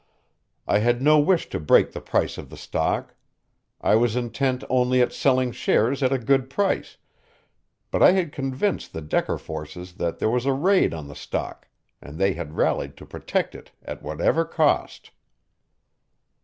I 0.65 0.79
had 0.79 0.99
no 0.99 1.19
wish 1.19 1.47
to 1.49 1.59
break 1.59 1.91
the 1.91 2.01
price 2.01 2.39
of 2.39 2.49
the 2.49 2.57
stock. 2.57 3.13
I 3.81 3.93
was 3.93 4.15
intent 4.15 4.63
only 4.67 4.99
at 4.99 5.13
selling 5.13 5.51
shares 5.51 6.01
at 6.01 6.11
a 6.11 6.17
good 6.17 6.49
price, 6.49 6.97
but 7.91 8.01
I 8.01 8.13
had 8.13 8.31
convinced 8.31 8.93
the 8.93 9.01
Decker 9.03 9.37
forces 9.37 9.93
that 9.97 10.17
there 10.17 10.31
was 10.31 10.47
a 10.47 10.53
raid 10.53 10.95
on 10.95 11.07
the 11.07 11.13
stock, 11.13 11.67
and 12.01 12.17
they 12.17 12.33
had 12.33 12.57
rallied 12.57 12.97
to 12.97 13.05
protect 13.05 13.53
it 13.53 13.73
at 13.85 14.01
whatever 14.01 14.43
cost. 14.43 15.11